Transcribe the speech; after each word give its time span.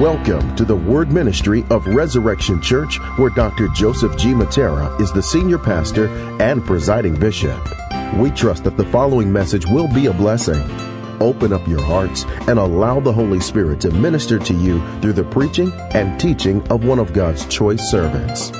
Welcome 0.00 0.54
to 0.56 0.66
the 0.66 0.76
Word 0.76 1.10
Ministry 1.10 1.64
of 1.70 1.86
Resurrection 1.86 2.60
Church, 2.60 2.98
where 3.16 3.30
Dr. 3.30 3.68
Joseph 3.68 4.14
G. 4.18 4.34
Mattera 4.34 5.00
is 5.00 5.10
the 5.10 5.22
senior 5.22 5.56
pastor 5.56 6.08
and 6.38 6.62
presiding 6.62 7.18
bishop. 7.18 7.58
We 8.16 8.30
trust 8.32 8.64
that 8.64 8.76
the 8.76 8.84
following 8.84 9.32
message 9.32 9.64
will 9.64 9.88
be 9.88 10.04
a 10.04 10.12
blessing. 10.12 10.60
Open 11.22 11.50
up 11.50 11.66
your 11.66 11.80
hearts 11.80 12.24
and 12.46 12.58
allow 12.58 13.00
the 13.00 13.10
Holy 13.10 13.40
Spirit 13.40 13.80
to 13.80 13.90
minister 13.90 14.38
to 14.38 14.52
you 14.52 14.82
through 15.00 15.14
the 15.14 15.24
preaching 15.24 15.72
and 15.94 16.20
teaching 16.20 16.60
of 16.68 16.84
one 16.84 16.98
of 16.98 17.14
God's 17.14 17.46
choice 17.46 17.90
servants. 17.90 18.50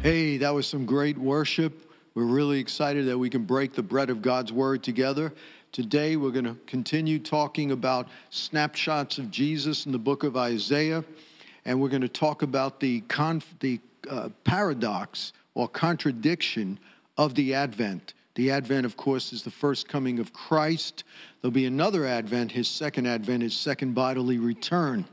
Hey, 0.00 0.38
that 0.38 0.54
was 0.54 0.66
some 0.66 0.86
great 0.86 1.18
worship. 1.18 1.85
We're 2.16 2.24
really 2.24 2.58
excited 2.58 3.04
that 3.08 3.18
we 3.18 3.28
can 3.28 3.44
break 3.44 3.74
the 3.74 3.82
bread 3.82 4.08
of 4.08 4.22
God's 4.22 4.50
Word 4.50 4.82
together. 4.82 5.34
Today, 5.70 6.16
we're 6.16 6.30
going 6.30 6.46
to 6.46 6.56
continue 6.66 7.18
talking 7.18 7.72
about 7.72 8.08
snapshots 8.30 9.18
of 9.18 9.30
Jesus 9.30 9.84
in 9.84 9.92
the 9.92 9.98
book 9.98 10.22
of 10.24 10.34
Isaiah, 10.34 11.04
and 11.66 11.78
we're 11.78 11.90
going 11.90 12.00
to 12.00 12.08
talk 12.08 12.40
about 12.40 12.80
the, 12.80 13.02
conf- 13.02 13.54
the 13.60 13.80
uh, 14.08 14.30
paradox 14.44 15.34
or 15.52 15.68
contradiction 15.68 16.78
of 17.18 17.34
the 17.34 17.52
Advent. 17.52 18.14
The 18.34 18.50
Advent, 18.50 18.86
of 18.86 18.96
course, 18.96 19.34
is 19.34 19.42
the 19.42 19.50
first 19.50 19.86
coming 19.86 20.18
of 20.18 20.32
Christ. 20.32 21.04
There'll 21.42 21.52
be 21.52 21.66
another 21.66 22.06
Advent, 22.06 22.50
his 22.50 22.66
second 22.66 23.04
Advent, 23.04 23.42
his 23.42 23.54
second 23.54 23.94
bodily 23.94 24.38
return, 24.38 25.04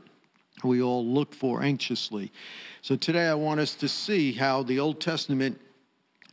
we 0.62 0.80
all 0.80 1.04
look 1.04 1.34
for 1.34 1.62
anxiously. 1.62 2.32
So 2.80 2.96
today 2.96 3.26
I 3.26 3.34
want 3.34 3.60
us 3.60 3.74
to 3.74 3.88
see 3.88 4.32
how 4.32 4.62
the 4.62 4.78
Old 4.78 5.00
Testament 5.00 5.60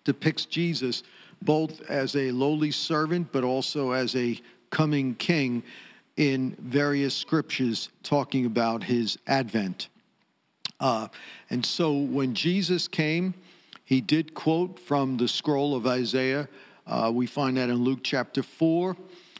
depicts 0.04 0.46
Jesus 0.46 1.04
both 1.42 1.82
as 1.90 2.16
a 2.16 2.32
lowly 2.32 2.72
servant, 2.72 3.32
but 3.32 3.44
also 3.44 3.92
as 3.92 4.16
a 4.16 4.40
coming 4.70 5.16
king 5.16 5.64
in 6.18 6.56
various 6.60 7.16
scriptures 7.16 7.90
talking 8.04 8.46
about 8.46 8.84
his 8.84 9.18
advent. 9.28 9.90
Uh, 10.80 11.08
and 11.50 11.66
so 11.66 11.98
when 11.98 12.34
Jesus 12.34 12.88
came, 12.88 13.34
he 13.86 14.02
did 14.02 14.34
quote 14.34 14.80
from 14.80 15.18
the 15.18 15.28
scroll 15.28 15.76
of 15.76 15.88
Isaiah. 15.88 16.48
Uh, 16.88 17.12
we 17.14 17.28
find 17.28 17.58
that 17.58 17.70
in 17.70 17.76
Luke 17.76 18.00
chapter 18.04 18.44
4. 18.44 18.96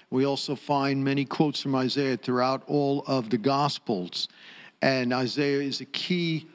We 0.10 0.26
also 0.26 0.56
find 0.56 1.04
many 1.04 1.24
quotes 1.24 1.62
from 1.62 1.76
Isaiah 1.76 2.18
throughout 2.18 2.64
all 2.68 3.04
of 3.08 3.30
the 3.30 3.38
Gospels. 3.38 4.28
And 4.82 5.14
Isaiah 5.14 5.62
is 5.62 5.82
a 5.82 5.86
key 5.86 6.48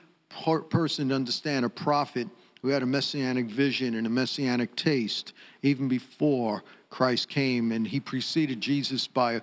person 0.69 1.09
to 1.09 1.15
understand, 1.15 1.65
a 1.65 1.70
prophet 1.70 2.29
who 2.67 2.72
had 2.72 2.83
a 2.83 2.86
messianic 2.86 3.47
vision 3.47 3.95
and 3.95 4.09
a 4.09 4.11
messianic 4.11 4.75
taste 4.75 5.34
even 5.62 5.86
before 5.86 6.64
Christ 6.91 7.28
came, 7.28 7.70
and 7.70 7.86
he 7.86 8.00
preceded 8.00 8.61
Jesus 8.61 9.06
by 9.06 9.36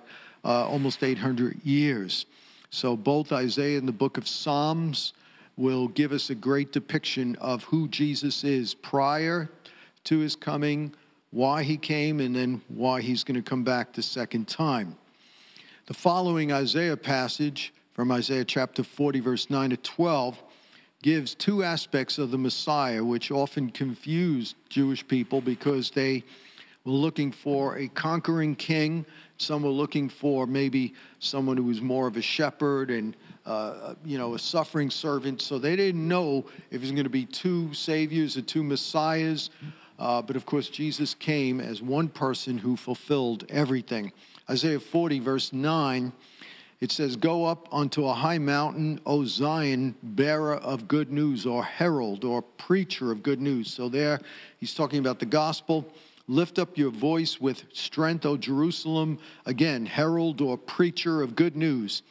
uh, 0.44 0.68
almost 0.68 1.02
800 1.02 1.58
years. 1.64 2.26
So 2.68 2.98
both 2.98 3.32
Isaiah 3.32 3.78
and 3.78 3.88
the 3.88 3.92
book 3.92 4.18
of 4.18 4.28
Psalms 4.28 5.14
will 5.56 5.88
give 5.88 6.12
us 6.12 6.28
a 6.28 6.34
great 6.34 6.70
depiction 6.70 7.34
of 7.36 7.64
who 7.64 7.88
Jesus 7.88 8.44
is 8.44 8.74
prior 8.74 9.48
to 10.04 10.18
his 10.18 10.36
coming, 10.36 10.92
why 11.30 11.62
he 11.62 11.78
came, 11.78 12.20
and 12.20 12.36
then 12.36 12.60
why 12.68 13.00
he's 13.00 13.24
going 13.24 13.42
to 13.42 13.48
come 13.50 13.64
back 13.64 13.94
the 13.94 14.02
second 14.02 14.48
time. 14.48 14.94
The 15.86 15.94
following 15.94 16.52
Isaiah 16.52 16.98
passage 16.98 17.72
from 17.94 18.12
Isaiah 18.12 18.44
chapter 18.44 18.84
40, 18.84 19.20
verse 19.20 19.48
9 19.48 19.70
to 19.70 19.78
12 19.78 20.42
gives 21.04 21.34
two 21.34 21.62
aspects 21.62 22.16
of 22.16 22.30
the 22.30 22.38
Messiah, 22.38 23.04
which 23.04 23.30
often 23.30 23.68
confused 23.68 24.56
Jewish 24.70 25.06
people 25.06 25.42
because 25.42 25.90
they 25.90 26.24
were 26.86 26.92
looking 26.92 27.30
for 27.30 27.76
a 27.76 27.88
conquering 27.88 28.56
king. 28.56 29.04
Some 29.36 29.64
were 29.64 29.68
looking 29.68 30.08
for 30.08 30.46
maybe 30.46 30.94
someone 31.18 31.58
who 31.58 31.64
was 31.64 31.82
more 31.82 32.06
of 32.06 32.16
a 32.16 32.22
shepherd 32.22 32.90
and 32.90 33.14
uh, 33.44 33.96
you 34.02 34.16
know 34.16 34.32
a 34.32 34.38
suffering 34.38 34.88
servant. 34.88 35.42
So 35.42 35.58
they 35.58 35.76
didn't 35.76 36.08
know 36.08 36.46
if 36.70 36.76
it 36.76 36.80
was 36.80 36.92
going 36.92 37.04
to 37.04 37.10
be 37.10 37.26
two 37.26 37.74
saviors 37.74 38.38
or 38.38 38.40
two 38.40 38.62
messiahs. 38.62 39.50
Uh, 39.98 40.22
but 40.22 40.36
of 40.36 40.46
course, 40.46 40.70
Jesus 40.70 41.12
came 41.12 41.60
as 41.60 41.82
one 41.82 42.08
person 42.08 42.56
who 42.56 42.78
fulfilled 42.78 43.44
everything. 43.50 44.10
Isaiah 44.48 44.80
40, 44.80 45.18
verse 45.18 45.52
9 45.52 46.14
it 46.84 46.92
says, 46.92 47.16
Go 47.16 47.46
up 47.46 47.66
onto 47.72 48.06
a 48.06 48.12
high 48.12 48.36
mountain, 48.36 49.00
O 49.06 49.24
Zion, 49.24 49.94
bearer 50.02 50.56
of 50.56 50.86
good 50.86 51.10
news, 51.10 51.46
or 51.46 51.64
herald, 51.64 52.24
or 52.24 52.42
preacher 52.42 53.10
of 53.10 53.22
good 53.22 53.40
news. 53.40 53.72
So 53.72 53.88
there 53.88 54.20
he's 54.60 54.74
talking 54.74 54.98
about 54.98 55.18
the 55.18 55.24
gospel. 55.24 55.86
Lift 56.28 56.58
up 56.58 56.76
your 56.76 56.90
voice 56.90 57.40
with 57.40 57.64
strength, 57.72 58.26
O 58.26 58.36
Jerusalem. 58.36 59.18
Again, 59.46 59.86
herald 59.86 60.42
or 60.42 60.58
preacher 60.58 61.22
of 61.22 61.34
good 61.34 61.56
news. 61.56 62.02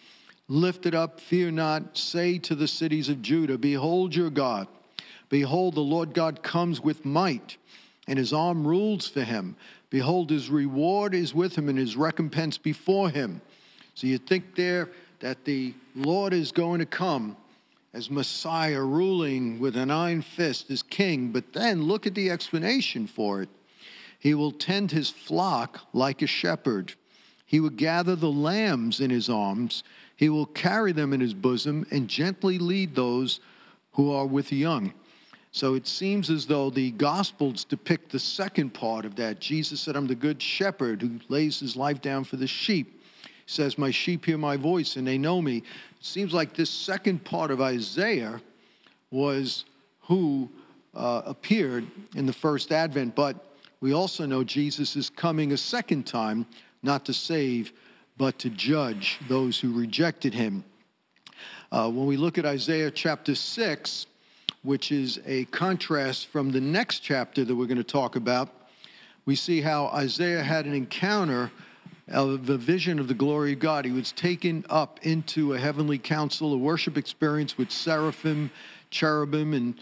Lift 0.47 0.87
it 0.87 0.95
up, 0.95 1.19
fear 1.19 1.51
not. 1.51 1.95
Say 1.95 2.39
to 2.39 2.55
the 2.55 2.67
cities 2.67 3.09
of 3.09 3.21
Judah, 3.21 3.59
Behold 3.59 4.15
your 4.15 4.31
God. 4.31 4.67
Behold, 5.29 5.75
the 5.75 5.81
Lord 5.81 6.15
God 6.15 6.41
comes 6.41 6.81
with 6.81 7.05
might, 7.05 7.57
and 8.07 8.17
his 8.17 8.33
arm 8.33 8.65
rules 8.65 9.07
for 9.07 9.21
him. 9.21 9.55
Behold, 9.91 10.31
his 10.31 10.49
reward 10.49 11.13
is 11.13 11.31
with 11.31 11.55
him, 11.55 11.69
and 11.69 11.77
his 11.77 11.95
recompense 11.95 12.57
before 12.57 13.11
him. 13.11 13.39
So 13.95 14.07
you 14.07 14.17
think 14.17 14.55
there 14.55 14.89
that 15.19 15.45
the 15.45 15.73
Lord 15.95 16.33
is 16.33 16.51
going 16.51 16.79
to 16.79 16.85
come 16.85 17.37
as 17.93 18.09
Messiah, 18.09 18.81
ruling 18.81 19.59
with 19.59 19.77
an 19.77 19.91
iron 19.91 20.21
fist 20.21 20.71
as 20.71 20.81
king, 20.81 21.31
but 21.31 21.53
then 21.53 21.83
look 21.83 22.07
at 22.07 22.15
the 22.15 22.31
explanation 22.31 23.05
for 23.05 23.41
it. 23.41 23.49
He 24.19 24.33
will 24.33 24.51
tend 24.51 24.91
his 24.91 25.09
flock 25.09 25.81
like 25.93 26.21
a 26.21 26.27
shepherd. 26.27 26.93
He 27.45 27.59
will 27.59 27.69
gather 27.69 28.15
the 28.15 28.31
lambs 28.31 28.99
in 28.99 29.11
his 29.11 29.29
arms. 29.29 29.83
He 30.15 30.29
will 30.29 30.47
carry 30.47 30.91
them 30.91 31.13
in 31.13 31.19
his 31.19 31.33
bosom 31.33 31.85
and 31.91 32.07
gently 32.07 32.57
lead 32.57 32.95
those 32.95 33.41
who 33.91 34.11
are 34.11 34.25
with 34.25 34.49
the 34.49 34.55
young. 34.55 34.93
So 35.51 35.75
it 35.75 35.85
seems 35.85 36.31
as 36.31 36.47
though 36.47 36.71
the 36.71 36.91
Gospels 36.91 37.63
depict 37.63 38.11
the 38.11 38.17
second 38.17 38.73
part 38.73 39.05
of 39.05 39.15
that. 39.17 39.39
Jesus 39.39 39.81
said, 39.81 39.95
I'm 39.95 40.07
the 40.07 40.15
good 40.15 40.41
shepherd 40.41 41.01
who 41.01 41.19
lays 41.29 41.59
his 41.59 41.75
life 41.75 42.01
down 42.01 42.23
for 42.23 42.37
the 42.37 42.47
sheep 42.47 43.02
says, 43.45 43.77
My 43.77 43.91
sheep 43.91 44.25
hear 44.25 44.37
my 44.37 44.57
voice 44.57 44.95
and 44.95 45.05
they 45.05 45.17
know 45.17 45.41
me. 45.41 45.57
It 45.57 45.65
seems 46.01 46.33
like 46.33 46.53
this 46.53 46.69
second 46.69 47.23
part 47.23 47.51
of 47.51 47.61
Isaiah 47.61 48.41
was 49.11 49.65
who 50.01 50.49
uh, 50.93 51.21
appeared 51.25 51.85
in 52.15 52.25
the 52.25 52.33
first 52.33 52.71
advent, 52.71 53.15
but 53.15 53.53
we 53.79 53.93
also 53.93 54.25
know 54.25 54.43
Jesus 54.43 54.95
is 54.95 55.09
coming 55.09 55.51
a 55.51 55.57
second 55.57 56.05
time, 56.05 56.45
not 56.81 57.05
to 57.05 57.13
save, 57.13 57.73
but 58.17 58.39
to 58.39 58.49
judge 58.49 59.19
those 59.27 59.59
who 59.59 59.77
rejected 59.77 60.33
him. 60.33 60.63
Uh, 61.71 61.89
when 61.89 62.05
we 62.05 62.17
look 62.17 62.37
at 62.37 62.45
Isaiah 62.45 62.91
chapter 62.91 63.33
6, 63.33 64.05
which 64.61 64.91
is 64.91 65.19
a 65.25 65.45
contrast 65.45 66.27
from 66.27 66.51
the 66.51 66.61
next 66.61 66.99
chapter 66.99 67.43
that 67.43 67.55
we're 67.55 67.65
going 67.65 67.77
to 67.77 67.83
talk 67.83 68.15
about, 68.15 68.49
we 69.25 69.35
see 69.35 69.61
how 69.61 69.87
Isaiah 69.87 70.43
had 70.43 70.65
an 70.65 70.73
encounter 70.73 71.51
of 72.07 72.45
the 72.45 72.57
vision 72.57 72.99
of 72.99 73.07
the 73.07 73.13
glory 73.13 73.53
of 73.53 73.59
God. 73.59 73.85
He 73.85 73.91
was 73.91 74.11
taken 74.11 74.65
up 74.69 74.99
into 75.03 75.53
a 75.53 75.59
heavenly 75.59 75.97
council, 75.97 76.53
a 76.53 76.57
worship 76.57 76.97
experience 76.97 77.57
with 77.57 77.71
seraphim, 77.71 78.51
cherubim, 78.89 79.53
and 79.53 79.75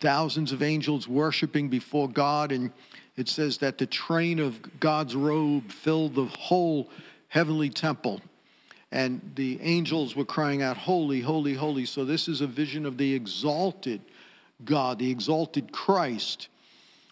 thousands 0.00 0.52
of 0.52 0.62
angels 0.62 1.08
worshiping 1.08 1.68
before 1.68 2.08
God. 2.08 2.52
And 2.52 2.72
it 3.16 3.28
says 3.28 3.58
that 3.58 3.78
the 3.78 3.86
train 3.86 4.38
of 4.38 4.60
God's 4.78 5.16
robe 5.16 5.70
filled 5.72 6.14
the 6.14 6.26
whole 6.26 6.88
heavenly 7.28 7.70
temple. 7.70 8.20
And 8.92 9.32
the 9.34 9.58
angels 9.62 10.14
were 10.14 10.24
crying 10.24 10.62
out, 10.62 10.76
Holy, 10.76 11.20
holy, 11.20 11.54
holy. 11.54 11.86
So 11.86 12.04
this 12.04 12.28
is 12.28 12.40
a 12.40 12.46
vision 12.46 12.86
of 12.86 12.98
the 12.98 13.14
exalted 13.14 14.00
God, 14.64 14.98
the 14.98 15.10
exalted 15.10 15.72
Christ. 15.72 16.48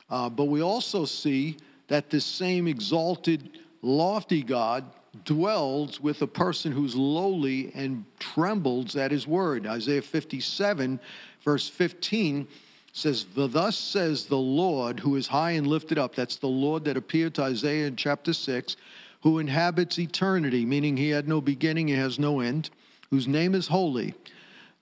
Uh, 0.09 0.29
but 0.29 0.45
we 0.45 0.63
also 0.63 1.05
see 1.05 1.57
that 1.89 2.11
this 2.11 2.25
same 2.25 2.69
exalted 2.69 3.59
lofty 3.85 4.43
God 4.43 4.85
dwells 5.25 6.01
with 6.01 6.23
a 6.23 6.27
person 6.27 6.73
who's 6.73 6.97
lowly 6.97 7.71
and 7.75 8.05
trembles 8.19 8.97
at 8.97 9.11
his 9.11 9.27
word. 9.27 9.67
Isaiah 9.67 10.03
57, 10.03 10.99
verse 11.43 11.69
15 11.69 12.49
says, 12.93 13.27
Thus 13.35 13.77
says 13.77 14.27
the 14.27 14.39
Lord 14.39 15.01
who 15.01 15.17
is 15.17 15.29
high 15.29 15.53
and 15.53 15.67
lifted 15.67 15.99
up. 15.99 16.15
That's 16.15 16.37
the 16.37 16.49
Lord 16.49 16.85
that 16.85 16.97
appeared 16.97 17.35
to 17.35 17.43
Isaiah 17.43 17.87
in 17.87 17.97
chapter 17.97 18.33
6, 18.33 18.77
who 19.23 19.39
inhabits 19.39 19.99
eternity, 19.99 20.65
meaning 20.65 20.97
he 20.97 21.11
had 21.11 21.29
no 21.29 21.41
beginning, 21.41 21.89
he 21.89 21.95
has 21.95 22.19
no 22.19 22.41
end, 22.41 22.71
whose 23.11 23.29
name 23.29 23.55
is 23.55 23.69
holy. 23.69 24.15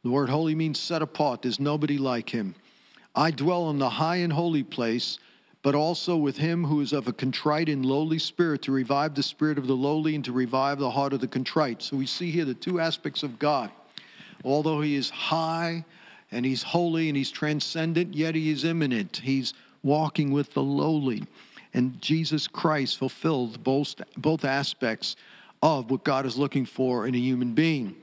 The 0.02 0.10
word 0.10 0.30
holy 0.30 0.54
means 0.54 0.80
set 0.80 1.02
apart. 1.02 1.42
There's 1.42 1.60
nobody 1.60 1.98
like 1.98 2.30
him. 2.30 2.54
I 3.14 3.30
dwell 3.30 3.70
in 3.70 3.78
the 3.78 3.90
high 3.90 4.16
and 4.16 4.32
holy 4.32 4.62
place 4.62 5.18
but 5.62 5.74
also 5.74 6.16
with 6.16 6.36
him 6.36 6.64
who 6.64 6.80
is 6.80 6.92
of 6.92 7.06
a 7.06 7.12
contrite 7.12 7.68
and 7.68 7.86
lowly 7.86 8.18
spirit, 8.18 8.62
to 8.62 8.72
revive 8.72 9.14
the 9.14 9.22
spirit 9.22 9.58
of 9.58 9.66
the 9.66 9.76
lowly 9.76 10.14
and 10.14 10.24
to 10.24 10.32
revive 10.32 10.78
the 10.78 10.90
heart 10.90 11.12
of 11.12 11.20
the 11.20 11.28
contrite. 11.28 11.82
So 11.82 11.96
we 11.96 12.06
see 12.06 12.30
here 12.30 12.44
the 12.44 12.54
two 12.54 12.80
aspects 12.80 13.22
of 13.22 13.38
God. 13.38 13.70
Although 14.44 14.80
he 14.80 14.96
is 14.96 15.08
high 15.08 15.84
and 16.32 16.44
he's 16.44 16.62
holy 16.62 17.08
and 17.08 17.16
he's 17.16 17.30
transcendent, 17.30 18.14
yet 18.14 18.34
he 18.34 18.50
is 18.50 18.64
immanent. 18.64 19.20
He's 19.22 19.54
walking 19.82 20.32
with 20.32 20.52
the 20.52 20.62
lowly. 20.62 21.24
And 21.74 22.00
Jesus 22.02 22.48
Christ 22.48 22.98
fulfilled 22.98 23.62
both, 23.62 23.94
both 24.16 24.44
aspects 24.44 25.16
of 25.62 25.90
what 25.90 26.02
God 26.02 26.26
is 26.26 26.36
looking 26.36 26.66
for 26.66 27.06
in 27.06 27.14
a 27.14 27.18
human 27.18 27.54
being 27.54 27.94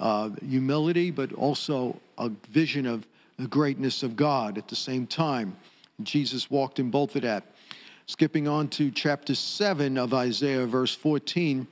uh, 0.00 0.30
humility, 0.46 1.10
but 1.10 1.32
also 1.32 1.98
a 2.18 2.30
vision 2.50 2.86
of 2.86 3.06
the 3.38 3.46
greatness 3.46 4.02
of 4.02 4.16
God 4.16 4.58
at 4.58 4.68
the 4.68 4.76
same 4.76 5.06
time. 5.06 5.56
Jesus 6.02 6.50
walked 6.50 6.78
in 6.78 6.90
both 6.90 7.16
of 7.16 7.22
that. 7.22 7.44
Skipping 8.06 8.48
on 8.48 8.68
to 8.68 8.90
chapter 8.90 9.34
7 9.34 9.98
of 9.98 10.14
Isaiah, 10.14 10.66
verse 10.66 10.94
14, 10.94 11.66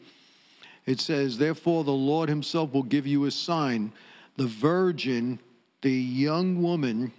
it 0.84 1.00
says, 1.00 1.38
Therefore 1.38 1.84
the 1.84 1.92
Lord 1.92 2.28
himself 2.28 2.72
will 2.72 2.82
give 2.82 3.06
you 3.06 3.24
a 3.24 3.30
sign. 3.30 3.92
The 4.36 4.46
virgin, 4.46 5.40
the 5.82 5.90
young 5.92 6.62
woman, 6.62 7.12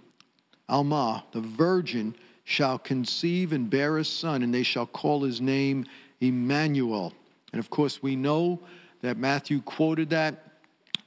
Alma, 0.68 1.24
the 1.32 1.40
virgin, 1.40 2.14
shall 2.44 2.78
conceive 2.78 3.52
and 3.52 3.68
bear 3.68 3.98
a 3.98 4.04
son, 4.04 4.42
and 4.42 4.54
they 4.54 4.62
shall 4.62 4.86
call 4.86 5.22
his 5.22 5.40
name 5.40 5.84
Emmanuel. 6.20 7.12
And 7.52 7.58
of 7.58 7.70
course, 7.70 8.02
we 8.02 8.16
know 8.16 8.60
that 9.02 9.16
Matthew 9.16 9.60
quoted 9.62 10.10
that 10.10 10.48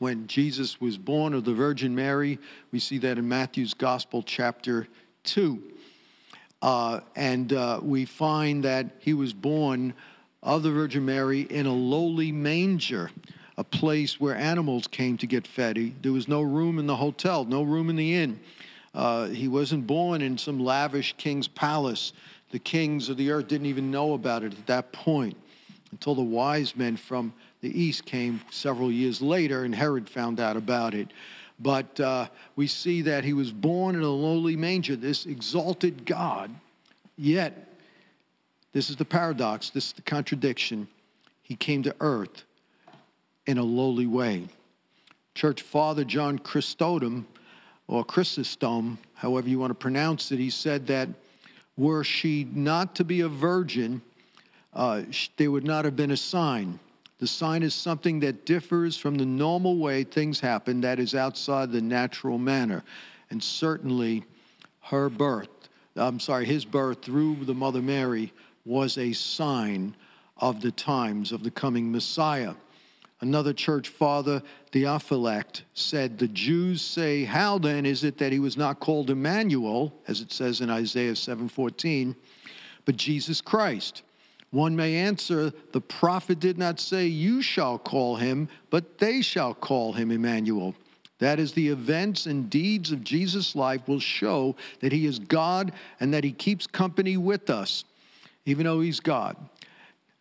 when 0.01 0.25
Jesus 0.25 0.81
was 0.81 0.97
born 0.97 1.33
of 1.35 1.45
the 1.45 1.53
Virgin 1.53 1.93
Mary. 1.93 2.39
We 2.71 2.79
see 2.79 2.97
that 2.97 3.19
in 3.19 3.29
Matthew's 3.29 3.75
Gospel, 3.75 4.23
chapter 4.23 4.87
2. 5.25 5.61
Uh, 6.61 6.99
and 7.15 7.53
uh, 7.53 7.79
we 7.81 8.05
find 8.05 8.63
that 8.63 8.87
he 8.99 9.13
was 9.13 9.33
born 9.33 9.93
of 10.43 10.63
the 10.63 10.71
Virgin 10.71 11.05
Mary 11.05 11.41
in 11.41 11.65
a 11.65 11.73
lowly 11.73 12.31
manger, 12.31 13.09
a 13.57 13.63
place 13.63 14.19
where 14.19 14.35
animals 14.35 14.87
came 14.87 15.17
to 15.17 15.27
get 15.27 15.45
fed. 15.45 15.77
He, 15.77 15.93
there 16.01 16.11
was 16.11 16.27
no 16.27 16.41
room 16.41 16.79
in 16.79 16.87
the 16.87 16.95
hotel, 16.95 17.45
no 17.45 17.63
room 17.63 17.89
in 17.89 17.95
the 17.95 18.15
inn. 18.15 18.39
Uh, 18.93 19.27
he 19.27 19.47
wasn't 19.47 19.87
born 19.87 20.21
in 20.21 20.37
some 20.37 20.59
lavish 20.59 21.15
king's 21.17 21.47
palace. 21.47 22.13
The 22.51 22.59
kings 22.59 23.09
of 23.09 23.17
the 23.17 23.31
earth 23.31 23.47
didn't 23.47 23.67
even 23.67 23.89
know 23.89 24.13
about 24.13 24.43
it 24.43 24.53
at 24.53 24.67
that 24.67 24.91
point 24.91 25.37
until 25.91 26.15
the 26.15 26.21
wise 26.21 26.75
men 26.75 26.97
from 26.97 27.33
the 27.61 27.79
east 27.79 28.05
came 28.05 28.41
several 28.49 28.91
years 28.91 29.21
later 29.21 29.63
and 29.63 29.73
Herod 29.73 30.09
found 30.09 30.39
out 30.39 30.57
about 30.57 30.93
it. 30.93 31.09
But 31.61 31.99
uh, 31.99 32.27
we 32.55 32.67
see 32.67 33.01
that 33.03 33.23
he 33.23 33.33
was 33.33 33.51
born 33.51 33.95
in 33.95 34.01
a 34.01 34.09
lowly 34.09 34.55
manger, 34.55 34.95
this 34.95 35.25
exalted 35.25 36.05
God, 36.05 36.49
yet, 37.17 37.67
this 38.73 38.89
is 38.89 38.95
the 38.95 39.05
paradox, 39.05 39.69
this 39.69 39.87
is 39.87 39.93
the 39.93 40.01
contradiction. 40.01 40.87
He 41.43 41.55
came 41.55 41.83
to 41.83 41.95
earth 41.99 42.45
in 43.45 43.57
a 43.57 43.63
lowly 43.63 44.07
way. 44.07 44.47
Church 45.35 45.61
Father 45.61 46.03
John 46.03 46.39
Chrysostom 46.39 47.27
or 47.87 48.03
Chrysostom, 48.03 48.97
however 49.13 49.49
you 49.49 49.59
want 49.59 49.71
to 49.71 49.75
pronounce 49.75 50.31
it, 50.31 50.39
he 50.39 50.49
said 50.49 50.87
that 50.87 51.09
were 51.77 52.03
she 52.03 52.47
not 52.53 52.95
to 52.95 53.03
be 53.03 53.21
a 53.21 53.27
virgin, 53.27 54.01
uh, 54.73 55.03
there 55.37 55.51
would 55.51 55.65
not 55.65 55.85
have 55.85 55.95
been 55.95 56.11
a 56.11 56.17
sign. 56.17 56.79
The 57.21 57.27
sign 57.27 57.61
is 57.61 57.75
something 57.75 58.19
that 58.21 58.47
differs 58.47 58.97
from 58.97 59.13
the 59.13 59.27
normal 59.27 59.77
way 59.77 60.03
things 60.03 60.39
happen, 60.39 60.81
that 60.81 60.99
is 60.99 61.13
outside 61.13 61.71
the 61.71 61.79
natural 61.79 62.39
manner. 62.39 62.83
And 63.29 63.43
certainly 63.43 64.23
her 64.85 65.07
birth, 65.07 65.69
I'm 65.95 66.19
sorry, 66.19 66.47
his 66.47 66.65
birth 66.65 67.03
through 67.03 67.45
the 67.45 67.53
Mother 67.53 67.83
Mary 67.83 68.33
was 68.65 68.97
a 68.97 69.13
sign 69.13 69.95
of 70.37 70.61
the 70.61 70.71
times 70.71 71.31
of 71.31 71.43
the 71.43 71.51
coming 71.51 71.91
Messiah. 71.91 72.55
Another 73.19 73.53
church 73.53 73.89
father, 73.89 74.41
Theophylact, 74.71 75.61
said, 75.75 76.17
The 76.17 76.27
Jews 76.27 76.81
say, 76.81 77.23
How 77.23 77.59
then 77.59 77.85
is 77.85 78.03
it 78.03 78.17
that 78.17 78.31
he 78.31 78.39
was 78.39 78.57
not 78.57 78.79
called 78.79 79.11
Emmanuel, 79.11 79.93
as 80.07 80.21
it 80.21 80.31
says 80.31 80.59
in 80.59 80.71
Isaiah 80.71 81.13
7:14, 81.13 82.15
but 82.83 82.97
Jesus 82.97 83.41
Christ? 83.41 84.01
One 84.51 84.75
may 84.75 84.95
answer, 84.95 85.51
The 85.71 85.81
prophet 85.81 86.39
did 86.39 86.57
not 86.57 86.79
say, 86.79 87.07
You 87.07 87.41
shall 87.41 87.77
call 87.77 88.17
him, 88.17 88.49
but 88.69 88.97
they 88.97 89.21
shall 89.21 89.53
call 89.53 89.93
him 89.93 90.11
Emmanuel. 90.11 90.75
That 91.19 91.39
is, 91.39 91.53
the 91.53 91.69
events 91.69 92.25
and 92.25 92.49
deeds 92.49 92.91
of 92.91 93.03
Jesus' 93.03 93.55
life 93.55 93.87
will 93.87 93.99
show 93.99 94.55
that 94.79 94.91
he 94.91 95.05
is 95.05 95.19
God 95.19 95.71
and 95.99 96.13
that 96.13 96.23
he 96.23 96.31
keeps 96.31 96.65
company 96.67 97.15
with 97.15 97.49
us, 97.49 97.85
even 98.45 98.65
though 98.65 98.81
he's 98.81 98.99
God. 98.99 99.37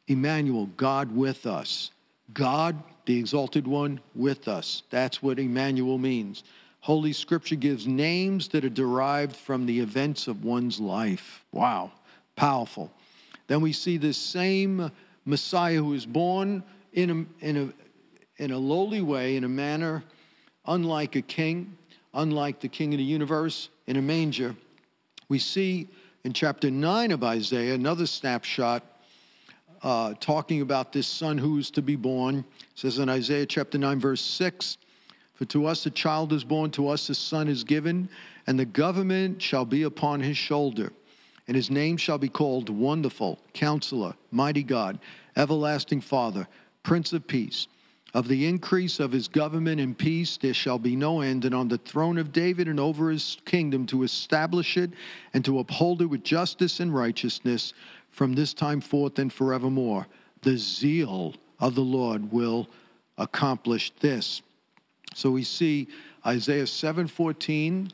Emmanuel, 0.07 0.67
God 0.77 1.15
with 1.15 1.47
us. 1.47 1.91
God, 2.35 2.81
the 3.07 3.19
exalted 3.19 3.67
one, 3.67 4.01
with 4.15 4.47
us. 4.47 4.83
That's 4.91 5.23
what 5.23 5.39
Emmanuel 5.39 5.99
means. 5.99 6.45
Holy 6.81 7.13
Scripture 7.13 7.57
gives 7.57 7.87
names 7.87 8.49
that 8.49 8.65
are 8.65 8.69
derived 8.69 9.35
from 9.35 9.67
the 9.67 9.81
events 9.81 10.29
of 10.29 10.45
one's 10.45 10.81
life. 10.81 11.45
Wow, 11.53 11.93
powerful. 12.37 12.93
Then 13.51 13.63
we 13.63 13.73
see 13.73 13.97
this 13.97 14.17
same 14.17 14.93
Messiah 15.25 15.75
who 15.75 15.93
is 15.95 16.07
born 16.07 16.63
in 16.93 17.11
a, 17.11 17.45
in 17.45 17.57
a, 17.57 18.41
in 18.41 18.53
a 18.53 18.59
lowly 18.59 19.03
way, 19.03 19.35
in 19.35 19.43
a 19.43 19.49
manner 19.49 20.05
unlike 20.67 21.17
a 21.17 21.23
king, 21.23 21.77
unlike 22.15 22.61
the 22.61 22.69
king 22.69 22.95
of 22.95 22.99
the 22.99 23.05
universe, 23.05 23.69
in 23.89 23.97
a 23.97 24.03
manger. 24.03 24.55
We 25.29 25.41
see 25.41 25.89
in 26.23 26.33
chapter 26.33 26.71
9 26.71 27.11
of 27.11 27.25
Isaiah 27.25 27.75
another 27.75 28.07
snapshot 28.07 28.85
uh, 29.83 30.15
talking 30.21 30.61
about 30.61 30.93
this 30.93 31.09
son 31.09 31.37
who 31.37 31.59
is 31.59 31.73
to 31.73 31.83
be 31.83 31.97
born. 31.97 32.37
It 32.37 32.45
says 32.77 33.01
in 33.01 33.09
Isaiah 33.09 33.47
chapter 33.47 33.79
9, 33.79 33.99
verse 33.99 34.21
6 34.21 34.79
For 35.35 35.45
to 35.47 35.67
us 35.67 35.85
a 35.87 35.91
child 35.91 36.33
is 36.33 36.45
born, 36.45 36.71
to 36.71 36.87
us 36.87 37.09
a 37.09 37.17
son 37.17 37.49
is 37.49 37.65
given, 37.65 38.11
and 38.47 38.57
the 38.57 38.65
government 38.65 39.43
shall 39.43 39.65
be 39.65 39.83
upon 39.83 40.21
his 40.21 40.37
shoulder. 40.37 40.93
And 41.51 41.57
his 41.57 41.69
name 41.69 41.97
shall 41.97 42.17
be 42.17 42.29
called 42.29 42.69
Wonderful, 42.69 43.41
Counselor, 43.55 44.15
Mighty 44.31 44.63
God, 44.63 45.01
Everlasting 45.35 46.01
Father, 46.01 46.47
Prince 46.85 47.13
of 47.13 47.27
Peace. 47.27 47.67
Of 48.15 48.29
the 48.29 48.47
increase 48.47 49.01
of 49.01 49.11
his 49.11 49.27
government 49.27 49.81
and 49.81 49.99
peace 49.99 50.37
there 50.37 50.55
shall 50.55 50.79
be 50.79 50.95
no 50.95 51.23
end, 51.23 51.45
and 51.45 51.53
on 51.53 51.67
the 51.67 51.79
throne 51.79 52.19
of 52.19 52.31
David 52.31 52.69
and 52.69 52.79
over 52.79 53.11
his 53.11 53.39
kingdom 53.47 53.85
to 53.87 54.05
establish 54.05 54.77
it 54.77 54.93
and 55.35 55.45
to 55.45 55.59
uphold 55.59 56.03
it 56.03 56.07
with 56.07 56.23
justice 56.23 56.79
and 56.79 56.95
righteousness 56.95 57.73
from 58.13 58.35
this 58.35 58.55
time 58.55 58.81
forth 58.81 59.19
and 59.19 59.33
forevermore. 59.33 60.07
The 60.43 60.57
zeal 60.57 61.35
of 61.59 61.75
the 61.75 61.81
Lord 61.81 62.31
will 62.31 62.69
accomplish 63.19 63.91
this. 63.99 64.41
So 65.17 65.33
we 65.33 65.43
see 65.43 65.89
Isaiah 66.25 66.69
7:14 66.69 67.91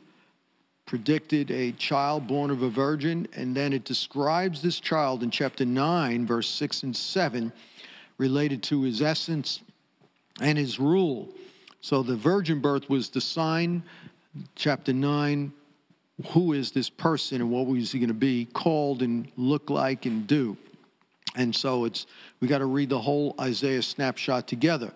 predicted 0.87 1.51
a 1.51 1.73
child 1.73 2.25
born 2.27 2.49
of 2.49 2.63
a 2.63 2.69
virgin, 2.69 3.27
and 3.33 3.53
then 3.53 3.73
it 3.73 3.83
describes 3.83 4.61
this 4.61 4.79
child 4.79 5.21
in 5.21 5.29
chapter 5.29 5.65
9, 5.65 6.25
verse 6.25 6.49
6 6.49 6.83
and 6.83 6.95
7, 6.95 7.51
related 8.17 8.63
to 8.63 8.81
his 8.81 9.01
essence 9.01 9.61
and 10.41 10.57
his 10.57 10.79
rule. 10.79 11.29
So 11.81 12.01
the 12.01 12.15
virgin 12.15 12.59
birth 12.61 12.89
was 12.89 13.09
the 13.09 13.21
sign. 13.21 13.83
Chapter 14.55 14.93
9, 14.93 15.51
who 16.29 16.53
is 16.53 16.71
this 16.71 16.89
person 16.89 17.41
and 17.41 17.51
what 17.51 17.67
was 17.67 17.91
he 17.91 17.99
going 17.99 18.07
to 18.07 18.13
be 18.13 18.45
called 18.53 19.01
and 19.01 19.29
look 19.35 19.69
like 19.69 20.05
and 20.05 20.25
do. 20.25 20.57
And 21.35 21.55
so 21.55 21.85
it's 21.85 22.07
we 22.39 22.47
got 22.47 22.59
to 22.59 22.65
read 22.65 22.89
the 22.89 22.99
whole 22.99 23.35
Isaiah 23.39 23.81
snapshot 23.81 24.47
together. 24.47 24.91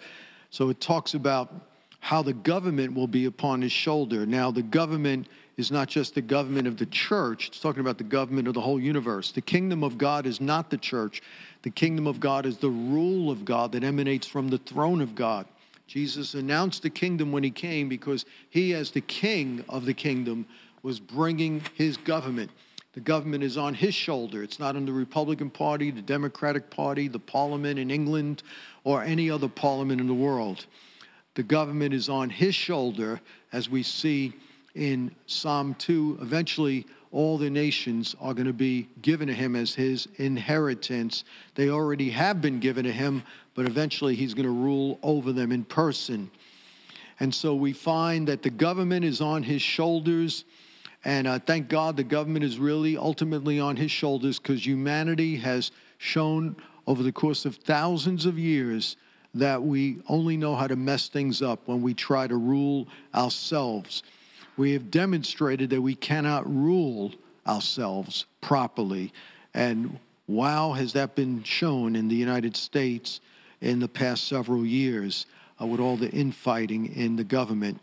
So 0.49 0.69
it 0.69 0.79
talks 0.79 1.13
about 1.13 1.53
how 1.99 2.23
the 2.23 2.33
government 2.33 2.93
will 2.95 3.07
be 3.07 3.25
upon 3.25 3.61
his 3.61 3.71
shoulder. 3.71 4.25
Now 4.25 4.49
the 4.49 4.63
government 4.63 5.27
is 5.61 5.71
not 5.71 5.87
just 5.87 6.15
the 6.15 6.21
government 6.21 6.67
of 6.67 6.75
the 6.77 6.87
church, 6.87 7.47
it's 7.47 7.59
talking 7.59 7.81
about 7.81 7.99
the 7.99 8.03
government 8.03 8.47
of 8.47 8.55
the 8.55 8.61
whole 8.61 8.79
universe. 8.79 9.31
The 9.31 9.41
kingdom 9.41 9.83
of 9.83 9.95
God 9.95 10.25
is 10.25 10.41
not 10.41 10.71
the 10.71 10.77
church. 10.77 11.21
The 11.61 11.69
kingdom 11.69 12.07
of 12.07 12.19
God 12.19 12.47
is 12.47 12.57
the 12.57 12.69
rule 12.69 13.29
of 13.29 13.45
God 13.45 13.71
that 13.73 13.83
emanates 13.83 14.25
from 14.25 14.49
the 14.49 14.57
throne 14.57 15.01
of 15.01 15.13
God. 15.13 15.45
Jesus 15.85 16.33
announced 16.33 16.81
the 16.81 16.89
kingdom 16.89 17.31
when 17.31 17.43
he 17.43 17.51
came 17.51 17.87
because 17.87 18.25
he 18.49 18.73
as 18.73 18.89
the 18.89 19.01
king 19.01 19.63
of 19.69 19.85
the 19.85 19.93
kingdom 19.93 20.47
was 20.81 20.99
bringing 20.99 21.61
his 21.75 21.95
government. 21.95 22.49
The 22.93 22.99
government 22.99 23.43
is 23.43 23.55
on 23.55 23.75
his 23.75 23.93
shoulder. 23.93 24.41
It's 24.41 24.59
not 24.59 24.75
on 24.75 24.85
the 24.85 24.91
Republican 24.91 25.51
Party, 25.51 25.91
the 25.91 26.01
Democratic 26.01 26.71
Party, 26.71 27.07
the 27.07 27.19
parliament 27.19 27.77
in 27.77 27.91
England, 27.91 28.41
or 28.83 29.03
any 29.03 29.29
other 29.29 29.47
parliament 29.47 30.01
in 30.01 30.07
the 30.07 30.13
world. 30.13 30.65
The 31.35 31.43
government 31.43 31.93
is 31.93 32.09
on 32.09 32.31
his 32.31 32.55
shoulder, 32.55 33.21
as 33.53 33.69
we 33.69 33.83
see 33.83 34.33
in 34.75 35.13
Psalm 35.27 35.75
2. 35.75 36.19
Eventually, 36.21 36.85
all 37.11 37.37
the 37.37 37.49
nations 37.49 38.15
are 38.21 38.33
going 38.33 38.47
to 38.47 38.53
be 38.53 38.87
given 39.01 39.27
to 39.27 39.33
him 39.33 39.55
as 39.55 39.75
his 39.75 40.07
inheritance. 40.17 41.23
They 41.55 41.69
already 41.69 42.09
have 42.11 42.41
been 42.41 42.59
given 42.59 42.85
to 42.85 42.91
him, 42.91 43.23
but 43.53 43.65
eventually 43.65 44.15
he's 44.15 44.33
going 44.33 44.45
to 44.45 44.51
rule 44.51 44.97
over 45.03 45.31
them 45.31 45.51
in 45.51 45.65
person. 45.65 46.31
And 47.19 47.33
so 47.33 47.53
we 47.53 47.73
find 47.73 48.27
that 48.27 48.41
the 48.41 48.49
government 48.49 49.05
is 49.05 49.21
on 49.21 49.43
his 49.43 49.61
shoulders. 49.61 50.45
And 51.03 51.27
uh, 51.27 51.39
thank 51.39 51.67
God 51.67 51.97
the 51.97 52.03
government 52.03 52.45
is 52.45 52.57
really 52.57 52.97
ultimately 52.97 53.59
on 53.59 53.75
his 53.75 53.91
shoulders 53.91 54.39
because 54.39 54.65
humanity 54.65 55.35
has 55.37 55.71
shown 55.97 56.55
over 56.87 57.03
the 57.03 57.11
course 57.11 57.45
of 57.45 57.57
thousands 57.57 58.25
of 58.25 58.39
years 58.39 58.95
that 59.33 59.61
we 59.61 59.99
only 60.09 60.35
know 60.35 60.55
how 60.55 60.67
to 60.67 60.75
mess 60.75 61.09
things 61.09 61.41
up 61.41 61.67
when 61.67 61.81
we 61.81 61.93
try 61.93 62.27
to 62.27 62.35
rule 62.35 62.87
ourselves. 63.13 64.03
We 64.57 64.73
have 64.73 64.91
demonstrated 64.91 65.69
that 65.69 65.81
we 65.81 65.95
cannot 65.95 66.51
rule 66.51 67.13
ourselves 67.47 68.25
properly. 68.41 69.13
And 69.53 69.99
wow, 70.27 70.73
has 70.73 70.93
that 70.93 71.15
been 71.15 71.43
shown 71.43 71.95
in 71.95 72.07
the 72.07 72.15
United 72.15 72.55
States 72.55 73.21
in 73.61 73.79
the 73.79 73.87
past 73.87 74.27
several 74.27 74.65
years 74.65 75.25
uh, 75.61 75.65
with 75.65 75.79
all 75.79 75.97
the 75.97 76.09
infighting 76.09 76.95
in 76.95 77.15
the 77.15 77.23
government 77.23 77.79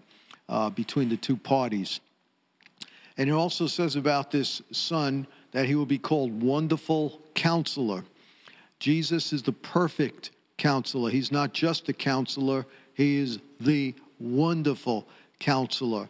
uh, 0.48 0.70
between 0.70 1.08
the 1.08 1.16
two 1.16 1.36
parties. 1.36 2.00
And 3.16 3.28
it 3.28 3.32
also 3.32 3.66
says 3.66 3.96
about 3.96 4.30
this 4.30 4.62
son 4.70 5.26
that 5.52 5.66
he 5.66 5.74
will 5.74 5.86
be 5.86 5.98
called 5.98 6.42
Wonderful 6.42 7.20
Counselor. 7.34 8.04
Jesus 8.78 9.32
is 9.32 9.42
the 9.42 9.52
perfect 9.52 10.30
counselor. 10.56 11.10
He's 11.10 11.32
not 11.32 11.52
just 11.52 11.88
a 11.88 11.92
counselor, 11.92 12.66
he 12.94 13.16
is 13.18 13.38
the 13.60 13.94
wonderful 14.18 15.06
counselor. 15.38 16.08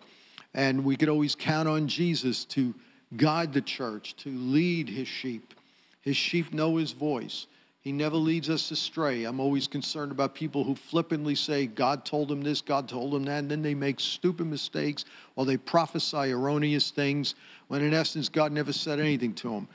And 0.58 0.84
we 0.84 0.96
could 0.96 1.08
always 1.08 1.36
count 1.36 1.68
on 1.68 1.86
Jesus 1.86 2.44
to 2.46 2.74
guide 3.16 3.52
the 3.52 3.60
church, 3.60 4.16
to 4.16 4.30
lead 4.30 4.88
his 4.88 5.06
sheep. 5.06 5.54
His 6.00 6.16
sheep 6.16 6.52
know 6.52 6.78
his 6.78 6.90
voice. 6.90 7.46
He 7.80 7.92
never 7.92 8.16
leads 8.16 8.50
us 8.50 8.68
astray. 8.72 9.22
I'm 9.22 9.38
always 9.38 9.68
concerned 9.68 10.10
about 10.10 10.34
people 10.34 10.64
who 10.64 10.74
flippantly 10.74 11.36
say, 11.36 11.68
God 11.68 12.04
told 12.04 12.26
them 12.26 12.42
this, 12.42 12.60
God 12.60 12.88
told 12.88 13.12
them 13.12 13.22
that, 13.26 13.38
and 13.38 13.48
then 13.48 13.62
they 13.62 13.72
make 13.72 14.00
stupid 14.00 14.48
mistakes 14.48 15.04
or 15.36 15.46
they 15.46 15.56
prophesy 15.56 16.32
erroneous 16.32 16.90
things 16.90 17.36
when 17.68 17.80
in 17.80 17.94
essence 17.94 18.28
God 18.28 18.50
never 18.50 18.72
said 18.72 18.98
anything 18.98 19.34
to 19.34 19.50
them. 19.50 19.68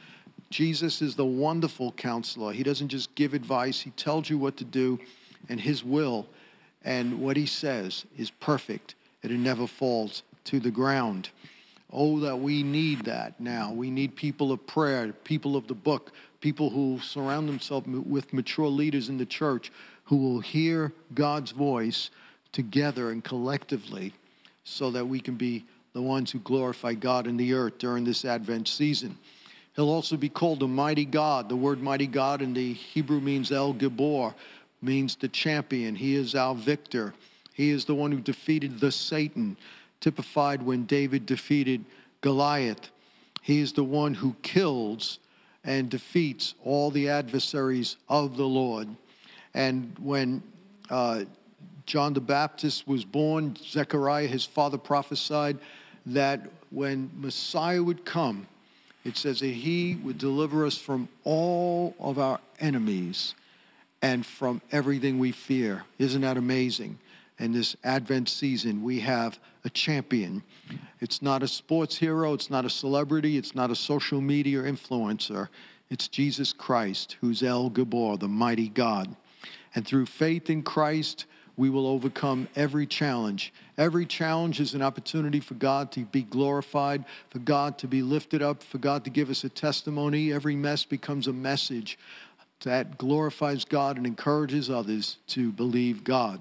Jesus 0.50 1.02
is 1.02 1.16
the 1.16 1.26
wonderful 1.26 1.94
counselor. 1.94 2.52
He 2.52 2.62
doesn't 2.62 2.90
just 2.90 3.16
give 3.16 3.34
advice, 3.34 3.80
he 3.80 3.92
tells 3.92 4.30
you 4.30 4.38
what 4.38 4.58
to 4.58 4.66
do, 4.66 5.00
and 5.48 5.62
his 5.62 5.82
will 5.82 6.28
and 6.84 7.22
what 7.22 7.38
he 7.38 7.46
says 7.46 8.04
is 8.18 8.32
perfect, 8.32 8.96
and 9.24 9.32
it 9.32 9.40
never 9.40 9.66
falls 9.66 10.24
to 10.46 10.60
the 10.60 10.72
ground. 10.72 11.30
Oh, 11.92 12.20
that 12.22 12.38
we 12.38 12.64
need 12.64 13.06
that 13.06 13.40
now. 13.40 13.72
We 13.72 13.92
need 13.92 14.16
people 14.16 14.52
of 14.52 14.66
prayer, 14.66 15.14
people 15.24 15.56
of 15.56 15.68
the 15.68 15.76
book, 15.76 16.12
people 16.42 16.70
who 16.70 17.00
surround 17.00 17.48
themselves 17.48 17.88
with 17.88 18.34
mature 18.34 18.68
leaders 18.68 19.10
in 19.10 19.18
the 19.18 19.26
church 19.26 19.72
who 20.06 20.18
will 20.18 20.40
hear 20.40 20.92
God's 21.14 21.52
voice 21.52 22.10
together 22.52 23.12
and 23.12 23.24
collectively 23.24 24.14
so 24.64 24.92
that 24.92 25.06
we 25.06 25.20
can 25.20 25.36
be 25.36 25.66
the 25.94 26.02
ones 26.02 26.32
who 26.32 26.40
glorify 26.40 26.94
God 26.94 27.28
in 27.28 27.38
the 27.38 27.54
earth 27.54 27.78
during 27.78 28.04
this 28.04 28.26
Advent 28.26 28.68
season. 28.68 29.18
He'll 29.76 29.90
also 29.90 30.18
be 30.18 30.30
called 30.30 30.60
the 30.60 30.68
mighty 30.68 31.06
God. 31.06 31.50
The 31.50 31.56
word 31.56 31.82
mighty 31.82 32.08
God 32.08 32.42
in 32.42 32.54
the 32.54 32.74
Hebrew 32.74 33.20
means 33.20 33.52
El 33.52 33.74
Gibor, 33.74 34.34
means 34.82 35.16
the 35.16 35.28
champion. 35.28 35.96
He 35.96 36.16
is 36.16 36.36
our 36.36 36.54
victor. 36.54 37.14
He 37.54 37.70
is 37.70 37.86
the 37.86 37.96
one 37.96 38.12
who 38.12 38.20
defeated 38.20 38.80
the 38.80 38.92
Satan, 38.92 39.58
typified 40.04 40.62
when 40.62 40.84
David 40.86 41.26
defeated 41.26 41.86
Goliath. 42.20 42.92
He 43.42 43.62
is 43.62 43.72
the 43.72 43.86
one 43.86 44.14
who 44.14 44.36
kills 44.42 45.20
and 45.64 45.90
defeats 45.90 46.56
all 46.64 46.92
the 46.92 47.08
adversaries 47.08 47.96
of 48.10 48.36
the 48.36 48.46
Lord. 48.46 48.90
And 49.54 49.96
when 49.98 50.44
uh, 50.90 51.24
John 51.86 52.14
the 52.14 52.20
Baptist 52.20 52.86
was 52.86 53.06
born, 53.06 53.56
Zechariah, 53.56 54.28
his 54.28 54.44
father, 54.46 54.78
prophesied 54.78 55.58
that 56.08 56.42
when 56.70 57.10
Messiah 57.16 57.82
would 57.82 58.04
come, 58.04 58.46
it 59.06 59.16
says 59.16 59.40
that 59.40 59.48
he 59.48 59.96
would 60.04 60.18
deliver 60.18 60.66
us 60.66 60.78
from 60.78 61.08
all 61.24 61.96
of 61.98 62.20
our 62.20 62.40
enemies 62.60 63.36
and 64.02 64.26
from 64.26 64.62
everything 64.70 65.18
we 65.18 65.32
fear. 65.32 65.86
Isn't 65.98 66.22
that 66.22 66.36
amazing? 66.36 67.00
In 67.44 67.52
this 67.52 67.76
Advent 67.84 68.30
season, 68.30 68.82
we 68.82 69.02
have 69.02 69.38
a 69.66 69.70
champion. 69.70 70.44
It's 71.02 71.22
not 71.22 71.44
a 71.44 71.48
sports 71.50 71.98
hero, 71.98 72.32
it's 72.32 72.50
not 72.50 72.64
a 72.64 72.70
celebrity, 72.70 73.36
it's 73.36 73.54
not 73.54 73.70
a 73.70 73.76
social 73.76 74.22
media 74.22 74.60
influencer. 74.60 75.50
It's 75.90 76.08
Jesus 76.08 76.54
Christ, 76.54 77.18
who's 77.20 77.44
El 77.44 77.70
Gibor, 77.70 78.18
the 78.18 78.30
mighty 78.30 78.70
God. 78.70 79.14
And 79.76 79.86
through 79.86 80.06
faith 80.06 80.50
in 80.50 80.64
Christ, 80.64 81.26
we 81.58 81.70
will 81.70 81.86
overcome 81.86 82.48
every 82.56 82.88
challenge. 82.88 83.54
Every 83.78 84.06
challenge 84.06 84.62
is 84.62 84.74
an 84.74 84.82
opportunity 84.82 85.42
for 85.42 85.56
God 85.56 85.92
to 85.92 86.06
be 86.06 86.24
glorified, 86.24 87.04
for 87.30 87.40
God 87.40 87.78
to 87.80 87.90
be 87.90 88.02
lifted 88.02 88.42
up, 88.42 88.64
for 88.64 88.78
God 88.78 89.04
to 89.04 89.10
give 89.10 89.30
us 89.30 89.44
a 89.44 89.50
testimony. 89.50 90.32
Every 90.32 90.56
mess 90.56 90.86
becomes 90.86 91.28
a 91.28 91.34
message 91.34 92.00
that 92.62 92.98
glorifies 92.98 93.66
God 93.66 93.98
and 93.98 94.08
encourages 94.08 94.70
others 94.70 95.18
to 95.28 95.52
believe 95.52 96.06
God. 96.06 96.40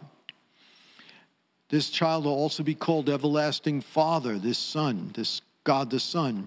This 1.72 1.88
child 1.88 2.26
will 2.26 2.34
also 2.34 2.62
be 2.62 2.74
called 2.74 3.08
Everlasting 3.08 3.80
Father, 3.80 4.38
this 4.38 4.58
Son, 4.58 5.10
this 5.14 5.40
God 5.64 5.88
the 5.88 6.00
Son. 6.00 6.46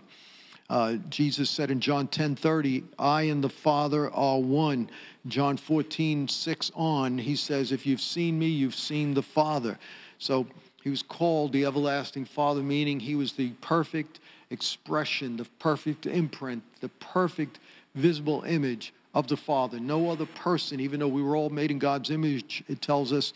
Uh, 0.70 0.98
Jesus 1.10 1.50
said 1.50 1.72
in 1.72 1.80
John 1.80 2.08
10 2.08 2.36
30, 2.36 2.84
I 3.00 3.24
and 3.24 3.44
the 3.44 3.50
Father 3.50 4.12
are 4.12 4.38
one. 4.40 4.88
John 5.26 5.58
14, 5.58 6.28
6 6.28 6.72
on, 6.76 7.18
he 7.18 7.36
says, 7.36 7.72
If 7.72 7.88
you've 7.88 8.02
seen 8.02 8.38
me, 8.38 8.50
you've 8.50 8.76
seen 8.76 9.16
the 9.16 9.24
Father. 9.24 9.80
So 10.20 10.46
he 10.84 10.92
was 10.92 11.02
called 11.02 11.54
the 11.54 11.66
everlasting 11.66 12.26
Father, 12.26 12.62
meaning 12.62 13.00
he 13.00 13.16
was 13.16 13.34
the 13.34 13.50
perfect 13.62 14.20
expression, 14.52 15.38
the 15.38 15.46
perfect 15.58 16.06
imprint, 16.06 16.62
the 16.82 16.90
perfect 16.90 17.58
visible 17.96 18.44
image 18.44 18.94
of 19.16 19.28
the 19.28 19.38
Father. 19.38 19.80
No 19.80 20.12
other 20.12 20.28
person, 20.28 20.80
even 20.80 21.00
though 21.00 21.08
we 21.08 21.24
were 21.24 21.36
all 21.36 21.50
made 21.50 21.72
in 21.72 21.80
God's 21.80 22.12
image, 22.12 22.64
it 22.68 22.80
tells 22.80 23.12
us 23.12 23.34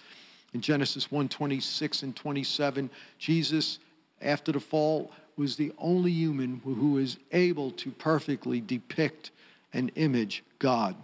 in 0.53 0.62
Genesis 0.62 1.12
1 1.12 1.29
26 1.29 2.03
and 2.03 2.15
27, 2.15 2.89
Jesus, 3.18 3.79
after 4.22 4.51
the 4.51 4.60
fall, 4.60 5.12
was 5.38 5.56
the 5.56 5.72
only 5.77 6.12
human 6.12 6.62
who 6.63 6.98
is 6.98 7.18
able 7.32 7.72
to 7.72 7.91
perfectly 7.91 8.60
depict 8.60 9.32
and 9.74 9.91
image 9.96 10.44
God. 10.60 10.96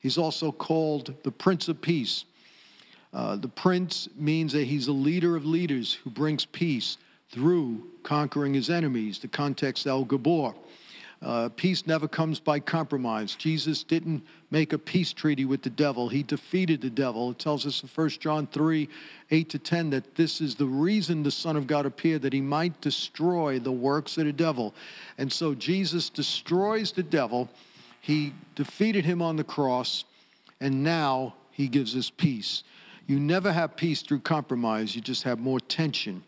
He's 0.00 0.18
also 0.18 0.50
called 0.50 1.14
the 1.22 1.30
Prince 1.30 1.68
of 1.68 1.80
Peace. 1.80 2.24
Uh, 3.12 3.36
the 3.36 3.48
Prince 3.48 4.08
means 4.16 4.52
that 4.52 4.64
he's 4.64 4.88
a 4.88 4.92
leader 4.92 5.36
of 5.36 5.46
leaders 5.46 5.94
who 5.94 6.10
brings 6.10 6.44
peace 6.44 6.98
through 7.30 7.82
conquering 8.02 8.52
his 8.52 8.68
enemies. 8.68 9.18
The 9.18 9.28
context, 9.28 9.86
El 9.86 10.04
Gibor. 10.04 10.54
Uh, 11.24 11.48
peace 11.56 11.86
never 11.86 12.06
comes 12.06 12.38
by 12.38 12.60
compromise. 12.60 13.34
Jesus 13.34 13.82
didn't 13.82 14.22
make 14.50 14.74
a 14.74 14.78
peace 14.78 15.10
treaty 15.10 15.46
with 15.46 15.62
the 15.62 15.70
devil, 15.70 16.10
he 16.10 16.22
defeated 16.22 16.82
the 16.82 16.90
devil. 16.90 17.30
It 17.30 17.38
tells 17.38 17.66
us 17.66 17.82
in 17.82 17.88
1 17.88 18.08
John 18.10 18.46
3 18.46 18.88
8 19.30 19.48
to 19.48 19.58
10 19.58 19.90
that 19.90 20.16
this 20.16 20.42
is 20.42 20.54
the 20.54 20.66
reason 20.66 21.22
the 21.22 21.30
Son 21.30 21.56
of 21.56 21.66
God 21.66 21.86
appeared, 21.86 22.22
that 22.22 22.34
he 22.34 22.42
might 22.42 22.78
destroy 22.82 23.58
the 23.58 23.72
works 23.72 24.18
of 24.18 24.26
the 24.26 24.32
devil. 24.32 24.74
And 25.16 25.32
so 25.32 25.54
Jesus 25.54 26.10
destroys 26.10 26.92
the 26.92 27.02
devil, 27.02 27.48
he 28.02 28.34
defeated 28.54 29.06
him 29.06 29.22
on 29.22 29.36
the 29.36 29.44
cross, 29.44 30.04
and 30.60 30.84
now 30.84 31.34
he 31.50 31.68
gives 31.68 31.96
us 31.96 32.10
peace. 32.10 32.64
You 33.06 33.18
never 33.18 33.50
have 33.50 33.76
peace 33.76 34.02
through 34.02 34.20
compromise, 34.20 34.94
you 34.94 35.00
just 35.00 35.22
have 35.22 35.38
more 35.38 35.58
tension. 35.58 36.22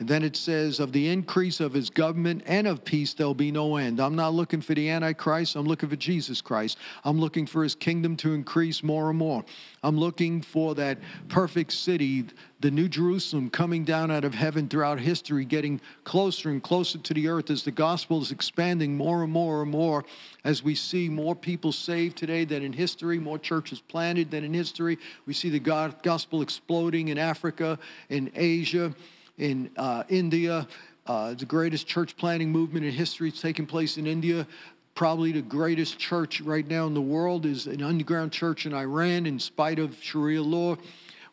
And 0.00 0.06
then 0.06 0.22
it 0.22 0.36
says, 0.36 0.78
of 0.78 0.92
the 0.92 1.08
increase 1.08 1.58
of 1.58 1.72
his 1.72 1.90
government 1.90 2.44
and 2.46 2.68
of 2.68 2.84
peace, 2.84 3.14
there'll 3.14 3.34
be 3.34 3.50
no 3.50 3.76
end. 3.76 3.98
I'm 3.98 4.14
not 4.14 4.32
looking 4.32 4.60
for 4.60 4.72
the 4.72 4.88
Antichrist. 4.88 5.56
I'm 5.56 5.66
looking 5.66 5.88
for 5.88 5.96
Jesus 5.96 6.40
Christ. 6.40 6.78
I'm 7.04 7.18
looking 7.18 7.46
for 7.46 7.64
his 7.64 7.74
kingdom 7.74 8.16
to 8.18 8.32
increase 8.32 8.84
more 8.84 9.10
and 9.10 9.18
more. 9.18 9.44
I'm 9.82 9.98
looking 9.98 10.40
for 10.40 10.76
that 10.76 10.98
perfect 11.26 11.72
city, 11.72 12.26
the 12.60 12.70
New 12.70 12.88
Jerusalem 12.88 13.50
coming 13.50 13.82
down 13.82 14.12
out 14.12 14.24
of 14.24 14.34
heaven 14.34 14.68
throughout 14.68 15.00
history, 15.00 15.44
getting 15.44 15.80
closer 16.04 16.50
and 16.50 16.62
closer 16.62 16.98
to 16.98 17.14
the 17.14 17.26
earth 17.26 17.50
as 17.50 17.64
the 17.64 17.72
gospel 17.72 18.22
is 18.22 18.30
expanding 18.30 18.96
more 18.96 19.24
and 19.24 19.32
more 19.32 19.62
and 19.62 19.70
more, 19.72 20.04
as 20.44 20.62
we 20.62 20.76
see 20.76 21.08
more 21.08 21.34
people 21.34 21.72
saved 21.72 22.16
today 22.16 22.44
than 22.44 22.62
in 22.62 22.72
history, 22.72 23.18
more 23.18 23.38
churches 23.38 23.80
planted 23.80 24.30
than 24.30 24.44
in 24.44 24.54
history. 24.54 24.96
We 25.26 25.34
see 25.34 25.50
the 25.50 25.58
gospel 25.58 26.40
exploding 26.40 27.08
in 27.08 27.18
Africa, 27.18 27.80
in 28.08 28.30
Asia 28.36 28.94
in 29.38 29.70
uh, 29.76 30.04
India. 30.08 30.66
Uh, 31.06 31.34
the 31.34 31.46
greatest 31.46 31.86
church 31.86 32.16
planting 32.16 32.50
movement 32.50 32.84
in 32.84 32.92
history 32.92 33.30
is 33.30 33.40
taking 33.40 33.66
place 33.66 33.96
in 33.96 34.06
India. 34.06 34.46
Probably 34.94 35.32
the 35.32 35.42
greatest 35.42 35.98
church 35.98 36.40
right 36.40 36.66
now 36.66 36.86
in 36.86 36.94
the 36.94 37.00
world 37.00 37.46
is 37.46 37.66
an 37.66 37.82
underground 37.82 38.32
church 38.32 38.66
in 38.66 38.74
Iran, 38.74 39.26
in 39.26 39.38
spite 39.38 39.78
of 39.78 39.96
Sharia 40.02 40.42
law. 40.42 40.76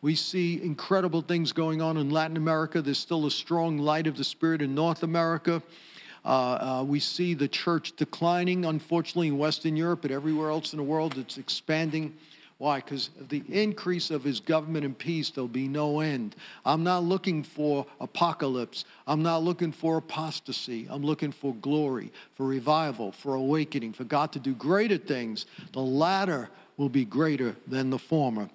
We 0.01 0.13
see 0.13 0.62
incredible 0.62 1.24
things 1.24 1.51
going 1.51 1.81
on 1.81 1.97
in 1.97 2.12
Latin 2.12 2.38
America. 2.38 2.81
There's 2.81 3.00
still 3.00 3.25
a 3.25 3.31
strong 3.31 3.79
light 3.79 4.05
of 4.05 4.15
the 4.15 4.24
Spirit 4.24 4.62
in 4.62 4.75
North 4.75 5.01
America. 5.01 5.63
Uh, 6.24 6.27
uh, 6.27 6.83
we 6.83 7.00
see 7.00 7.33
the 7.33 7.47
church 7.47 7.95
declining, 7.95 8.65
unfortunately, 8.65 9.27
in 9.27 9.38
Western 9.38 9.75
Europe, 9.75 10.03
but 10.03 10.12
everywhere 10.12 10.51
else 10.51 10.74
in 10.74 10.77
the 10.77 10.83
world, 10.83 11.17
it's 11.17 11.38
expanding. 11.38 12.13
Why? 12.57 12.77
Because 12.77 13.09
the 13.29 13.43
increase 13.50 14.12
of 14.12 14.24
his 14.24 14.39
government 14.39 14.85
and 14.85 14.97
peace, 14.97 15.29
there'll 15.29 15.47
be 15.50 15.67
no 15.67 16.00
end. 16.00 16.38
I'm 16.65 16.83
not 16.83 17.03
looking 17.03 17.43
for 17.43 17.85
apocalypse. 18.00 18.85
I'm 19.07 19.21
not 19.21 19.43
looking 19.43 19.74
for 19.74 19.97
apostasy. 19.97 20.88
I'm 20.89 21.03
looking 21.03 21.33
for 21.33 21.53
glory, 21.55 22.13
for 22.35 22.45
revival, 22.45 23.12
for 23.12 23.35
awakening, 23.35 23.91
for 23.91 24.05
God 24.05 24.31
to 24.33 24.39
do 24.39 24.53
greater 24.55 24.97
things. 24.97 25.47
The 25.74 25.81
latter 25.81 26.50
will 26.77 26.88
be 26.88 27.03
greater 27.03 27.57
than 27.67 27.89
the 27.89 28.00
former. 28.00 28.50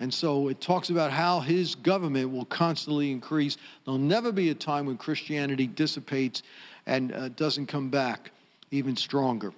And 0.00 0.12
so 0.12 0.48
it 0.48 0.60
talks 0.60 0.90
about 0.90 1.12
how 1.12 1.38
his 1.38 1.76
government 1.76 2.32
will 2.32 2.46
constantly 2.46 3.12
increase. 3.12 3.56
There'll 3.84 3.98
never 3.98 4.32
be 4.32 4.50
a 4.50 4.54
time 4.54 4.86
when 4.86 4.96
Christianity 4.96 5.68
dissipates 5.68 6.42
and 6.86 7.12
uh, 7.12 7.28
doesn't 7.30 7.66
come 7.66 7.88
back 7.88 8.32
even 8.72 8.96
stronger. 8.96 9.52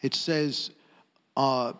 it 0.00 0.14
says, 0.14 0.70
uh, 1.36 1.74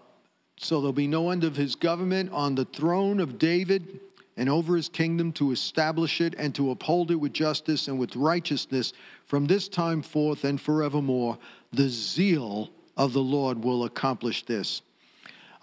So 0.60 0.80
there'll 0.80 0.92
be 0.92 1.06
no 1.06 1.30
end 1.30 1.44
of 1.44 1.56
his 1.56 1.76
government 1.76 2.30
on 2.32 2.54
the 2.54 2.64
throne 2.64 3.20
of 3.20 3.38
David 3.38 4.00
and 4.36 4.48
over 4.48 4.76
his 4.76 4.88
kingdom 4.88 5.32
to 5.32 5.52
establish 5.52 6.20
it 6.20 6.34
and 6.36 6.54
to 6.56 6.70
uphold 6.70 7.10
it 7.10 7.16
with 7.16 7.32
justice 7.32 7.88
and 7.88 7.98
with 7.98 8.16
righteousness 8.16 8.92
from 9.26 9.46
this 9.46 9.68
time 9.68 10.02
forth 10.02 10.44
and 10.44 10.60
forevermore. 10.60 11.38
The 11.72 11.88
zeal 11.88 12.70
of 12.96 13.12
the 13.12 13.22
Lord 13.22 13.62
will 13.62 13.84
accomplish 13.84 14.44
this. 14.46 14.82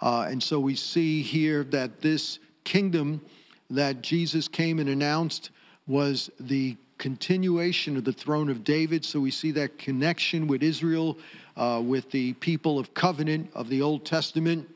Uh, 0.00 0.26
and 0.28 0.42
so 0.42 0.58
we 0.58 0.74
see 0.74 1.22
here 1.22 1.64
that 1.64 2.00
this 2.00 2.38
kingdom 2.64 3.20
that 3.70 4.02
Jesus 4.02 4.48
came 4.48 4.78
and 4.78 4.88
announced 4.88 5.50
was 5.86 6.30
the 6.40 6.76
continuation 6.98 7.96
of 7.96 8.04
the 8.04 8.12
throne 8.12 8.48
of 8.48 8.64
David. 8.64 9.04
So 9.04 9.20
we 9.20 9.30
see 9.30 9.50
that 9.52 9.78
connection 9.78 10.46
with 10.46 10.62
Israel, 10.62 11.18
uh, 11.56 11.82
with 11.84 12.10
the 12.10 12.32
people 12.34 12.78
of 12.78 12.94
covenant 12.94 13.50
of 13.54 13.68
the 13.68 13.82
Old 13.82 14.04
Testament. 14.06 14.68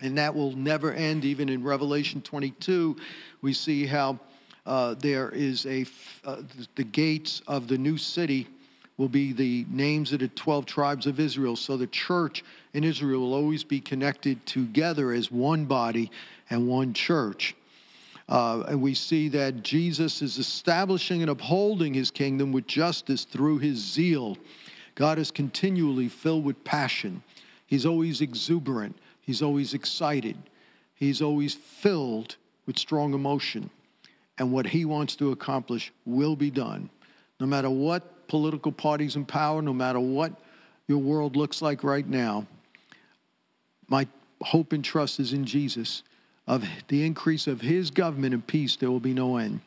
And 0.00 0.16
that 0.18 0.34
will 0.34 0.52
never 0.52 0.92
end. 0.92 1.24
Even 1.24 1.48
in 1.48 1.62
Revelation 1.62 2.22
22, 2.22 2.96
we 3.42 3.52
see 3.52 3.86
how 3.86 4.18
uh, 4.66 4.94
there 4.94 5.30
is 5.30 5.66
a, 5.66 5.84
uh, 6.24 6.42
the 6.76 6.84
gates 6.84 7.42
of 7.46 7.68
the 7.68 7.78
new 7.78 7.98
city 7.98 8.46
will 8.96 9.08
be 9.08 9.32
the 9.32 9.64
names 9.70 10.12
of 10.12 10.20
the 10.20 10.28
12 10.28 10.66
tribes 10.66 11.06
of 11.06 11.18
Israel. 11.18 11.56
So 11.56 11.76
the 11.78 11.86
church 11.86 12.44
in 12.74 12.84
Israel 12.84 13.20
will 13.20 13.34
always 13.34 13.64
be 13.64 13.80
connected 13.80 14.44
together 14.44 15.12
as 15.12 15.32
one 15.32 15.64
body 15.64 16.10
and 16.50 16.68
one 16.68 16.92
church. 16.92 17.56
Uh, 18.28 18.62
and 18.68 18.80
we 18.80 18.94
see 18.94 19.28
that 19.28 19.62
Jesus 19.62 20.22
is 20.22 20.38
establishing 20.38 21.22
and 21.22 21.30
upholding 21.30 21.94
his 21.94 22.10
kingdom 22.10 22.52
with 22.52 22.66
justice 22.66 23.24
through 23.24 23.58
his 23.58 23.78
zeal. 23.78 24.36
God 24.94 25.18
is 25.18 25.30
continually 25.30 26.08
filled 26.08 26.44
with 26.44 26.62
passion. 26.62 27.22
He's 27.66 27.86
always 27.86 28.20
exuberant. 28.20 28.96
He's 29.30 29.42
always 29.42 29.74
excited. 29.74 30.36
He's 30.92 31.22
always 31.22 31.54
filled 31.54 32.34
with 32.66 32.76
strong 32.76 33.14
emotion. 33.14 33.70
And 34.38 34.50
what 34.50 34.66
he 34.66 34.84
wants 34.84 35.14
to 35.14 35.30
accomplish 35.30 35.92
will 36.04 36.34
be 36.34 36.50
done. 36.50 36.90
No 37.38 37.46
matter 37.46 37.70
what 37.70 38.26
political 38.26 38.72
parties 38.72 39.14
in 39.14 39.24
power, 39.24 39.62
no 39.62 39.72
matter 39.72 40.00
what 40.00 40.32
your 40.88 40.98
world 40.98 41.36
looks 41.36 41.62
like 41.62 41.84
right 41.84 42.08
now, 42.08 42.44
my 43.86 44.08
hope 44.42 44.72
and 44.72 44.84
trust 44.84 45.20
is 45.20 45.32
in 45.32 45.44
Jesus 45.44 46.02
of 46.48 46.64
the 46.88 47.06
increase 47.06 47.46
of 47.46 47.60
his 47.60 47.92
government 47.92 48.34
and 48.34 48.44
peace, 48.44 48.74
there 48.74 48.90
will 48.90 48.98
be 48.98 49.14
no 49.14 49.36
end. 49.36 49.60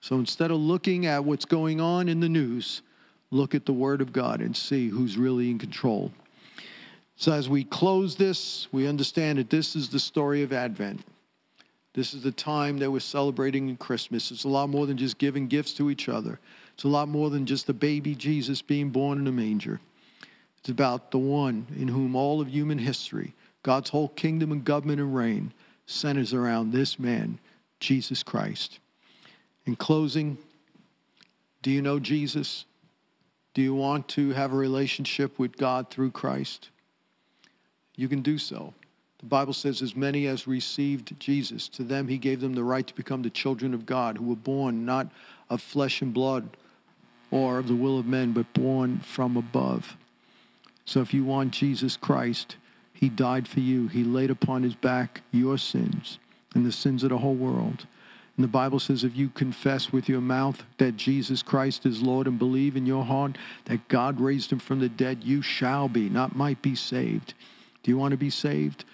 So 0.00 0.16
instead 0.16 0.50
of 0.50 0.58
looking 0.58 1.06
at 1.06 1.24
what's 1.24 1.44
going 1.44 1.80
on 1.80 2.08
in 2.08 2.18
the 2.18 2.28
news, 2.28 2.82
look 3.30 3.54
at 3.54 3.64
the 3.64 3.72
Word 3.72 4.00
of 4.00 4.12
God 4.12 4.40
and 4.40 4.56
see 4.56 4.88
who's 4.88 5.16
really 5.16 5.52
in 5.52 5.58
control. 5.60 6.10
So 7.18 7.32
as 7.32 7.48
we 7.48 7.64
close 7.64 8.14
this, 8.14 8.68
we 8.70 8.86
understand 8.86 9.38
that 9.38 9.50
this 9.50 9.74
is 9.74 9.88
the 9.88 9.98
story 9.98 10.44
of 10.44 10.52
Advent. 10.52 11.00
This 11.92 12.14
is 12.14 12.22
the 12.22 12.30
time 12.30 12.78
that 12.78 12.92
we're 12.92 13.00
celebrating 13.00 13.68
in 13.68 13.76
Christmas. 13.76 14.30
It's 14.30 14.44
a 14.44 14.48
lot 14.48 14.68
more 14.68 14.86
than 14.86 14.96
just 14.96 15.18
giving 15.18 15.48
gifts 15.48 15.74
to 15.74 15.90
each 15.90 16.08
other. 16.08 16.38
It's 16.74 16.84
a 16.84 16.88
lot 16.88 17.08
more 17.08 17.28
than 17.28 17.44
just 17.44 17.66
the 17.66 17.74
baby 17.74 18.14
Jesus 18.14 18.62
being 18.62 18.90
born 18.90 19.18
in 19.18 19.26
a 19.26 19.32
manger. 19.32 19.80
It's 20.60 20.68
about 20.68 21.10
the 21.10 21.18
one 21.18 21.66
in 21.76 21.88
whom 21.88 22.14
all 22.14 22.40
of 22.40 22.48
human 22.48 22.78
history, 22.78 23.34
God's 23.64 23.90
whole 23.90 24.10
kingdom 24.10 24.52
and 24.52 24.64
government 24.64 25.00
and 25.00 25.12
reign, 25.12 25.52
centers 25.86 26.32
around 26.32 26.70
this 26.70 27.00
man, 27.00 27.40
Jesus 27.80 28.22
Christ. 28.22 28.78
In 29.66 29.74
closing, 29.74 30.38
do 31.62 31.72
you 31.72 31.82
know 31.82 31.98
Jesus? 31.98 32.64
Do 33.54 33.60
you 33.60 33.74
want 33.74 34.06
to 34.10 34.30
have 34.30 34.52
a 34.52 34.56
relationship 34.56 35.36
with 35.36 35.56
God 35.56 35.90
through 35.90 36.12
Christ? 36.12 36.68
You 37.98 38.08
can 38.08 38.22
do 38.22 38.38
so. 38.38 38.72
The 39.18 39.26
Bible 39.26 39.52
says, 39.52 39.82
as 39.82 39.96
many 39.96 40.28
as 40.28 40.46
received 40.46 41.18
Jesus, 41.18 41.66
to 41.70 41.82
them 41.82 42.06
he 42.06 42.16
gave 42.16 42.40
them 42.40 42.54
the 42.54 42.62
right 42.62 42.86
to 42.86 42.94
become 42.94 43.22
the 43.22 43.30
children 43.30 43.74
of 43.74 43.84
God, 43.84 44.16
who 44.16 44.24
were 44.24 44.36
born 44.36 44.86
not 44.86 45.08
of 45.50 45.60
flesh 45.60 46.00
and 46.00 46.14
blood 46.14 46.56
or 47.32 47.58
of 47.58 47.66
the 47.66 47.74
will 47.74 47.98
of 47.98 48.06
men, 48.06 48.32
but 48.32 48.54
born 48.54 49.00
from 49.00 49.36
above. 49.36 49.96
So 50.84 51.00
if 51.00 51.12
you 51.12 51.24
want 51.24 51.50
Jesus 51.50 51.96
Christ, 51.96 52.56
he 52.94 53.08
died 53.08 53.48
for 53.48 53.58
you. 53.58 53.88
He 53.88 54.04
laid 54.04 54.30
upon 54.30 54.62
his 54.62 54.76
back 54.76 55.22
your 55.32 55.58
sins 55.58 56.20
and 56.54 56.64
the 56.64 56.72
sins 56.72 57.02
of 57.02 57.10
the 57.10 57.18
whole 57.18 57.34
world. 57.34 57.86
And 58.36 58.44
the 58.44 58.48
Bible 58.48 58.78
says 58.78 59.02
if 59.02 59.16
you 59.16 59.30
confess 59.30 59.92
with 59.92 60.08
your 60.08 60.20
mouth 60.20 60.62
that 60.76 60.96
Jesus 60.96 61.42
Christ 61.42 61.84
is 61.84 62.00
Lord 62.00 62.28
and 62.28 62.38
believe 62.38 62.76
in 62.76 62.86
your 62.86 63.04
heart 63.04 63.36
that 63.64 63.88
God 63.88 64.20
raised 64.20 64.52
him 64.52 64.60
from 64.60 64.78
the 64.78 64.88
dead, 64.88 65.24
you 65.24 65.42
shall 65.42 65.88
be, 65.88 66.08
not 66.08 66.36
might 66.36 66.62
be 66.62 66.76
saved. 66.76 67.34
Do 67.88 67.92
you 67.92 67.96
want 67.96 68.12
to 68.12 68.18
be 68.18 68.28
saved? 68.28 68.84